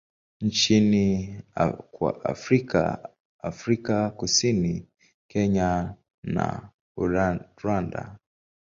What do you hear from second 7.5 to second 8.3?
Rwanda.